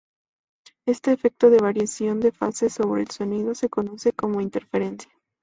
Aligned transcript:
Este 0.87 1.11
efecto 1.11 1.51
de 1.51 1.59
variación 1.59 2.21
de 2.21 2.31
fase 2.31 2.71
sobre 2.71 3.03
el 3.03 3.11
sonido 3.11 3.53
se 3.53 3.69
conoce 3.69 4.11
como 4.13 4.41
interferencia. 4.41 5.11